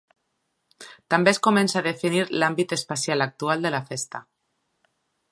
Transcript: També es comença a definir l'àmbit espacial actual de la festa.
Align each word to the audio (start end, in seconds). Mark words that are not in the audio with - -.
També 1.13 1.33
es 1.35 1.39
comença 1.47 1.77
a 1.81 1.83
definir 1.87 2.23
l'àmbit 2.43 2.73
espacial 2.77 3.25
actual 3.27 3.67
de 3.67 3.73
la 3.75 3.83
festa. 3.91 4.23